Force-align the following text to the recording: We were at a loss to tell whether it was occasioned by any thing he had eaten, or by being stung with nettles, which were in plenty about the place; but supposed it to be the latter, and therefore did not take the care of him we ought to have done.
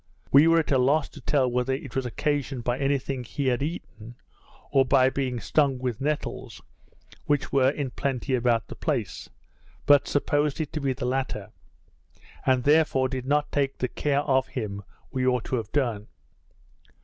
We 0.31 0.47
were 0.47 0.57
at 0.57 0.71
a 0.71 0.79
loss 0.79 1.09
to 1.09 1.21
tell 1.21 1.47
whether 1.51 1.73
it 1.73 1.95
was 1.95 2.07
occasioned 2.07 2.63
by 2.63 2.79
any 2.79 2.97
thing 2.97 3.23
he 3.23 3.45
had 3.49 3.61
eaten, 3.61 4.15
or 4.71 4.83
by 4.83 5.11
being 5.11 5.39
stung 5.39 5.77
with 5.77 6.01
nettles, 6.01 6.59
which 7.25 7.51
were 7.51 7.69
in 7.69 7.91
plenty 7.91 8.33
about 8.33 8.65
the 8.65 8.73
place; 8.73 9.29
but 9.85 10.07
supposed 10.07 10.59
it 10.59 10.73
to 10.73 10.81
be 10.81 10.93
the 10.93 11.05
latter, 11.05 11.51
and 12.47 12.63
therefore 12.63 13.09
did 13.09 13.27
not 13.27 13.51
take 13.51 13.77
the 13.77 13.87
care 13.87 14.21
of 14.21 14.47
him 14.47 14.81
we 15.11 15.27
ought 15.27 15.43
to 15.43 15.57
have 15.57 15.71
done. 15.71 16.07